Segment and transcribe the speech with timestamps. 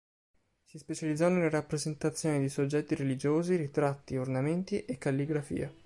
[0.63, 5.71] Si specializzò nella rappresentazione di soggetti religiosi, ritratti, ornamenti e calligrafia.